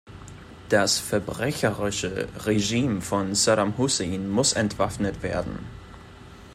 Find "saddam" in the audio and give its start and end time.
3.35-3.77